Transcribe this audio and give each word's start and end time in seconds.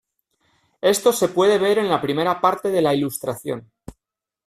Esto 0.81 1.13
se 1.13 1.27
puede 1.27 1.59
ver 1.59 1.77
en 1.77 1.87
la 1.87 2.01
primera 2.01 2.41
parte 2.41 2.69
de 2.71 2.81
la 2.81 2.95
ilustración. 2.95 3.71